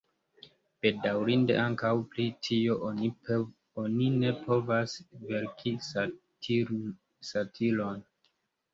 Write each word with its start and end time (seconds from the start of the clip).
Bedaŭrinde 0.85 1.57
ankaŭ 1.63 1.91
pri 2.13 2.25
tio 2.47 2.79
oni 2.89 4.09
ne 4.17 4.35
povas 4.49 4.97
verki 5.31 5.77
satiron. 5.93 8.05